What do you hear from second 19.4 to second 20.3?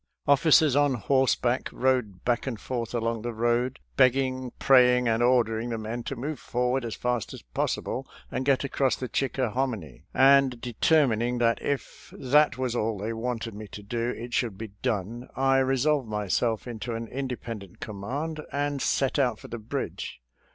the bridge.